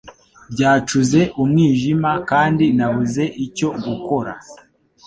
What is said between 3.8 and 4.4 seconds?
gukora.